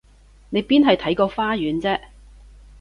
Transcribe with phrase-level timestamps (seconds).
[0.49, 2.01] 你邊係睇個花園啫？